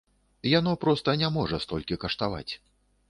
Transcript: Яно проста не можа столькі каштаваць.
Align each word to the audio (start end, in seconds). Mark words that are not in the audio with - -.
Яно 0.59 0.71
проста 0.85 1.15
не 1.23 1.29
можа 1.37 1.59
столькі 1.67 1.99
каштаваць. 2.05 2.49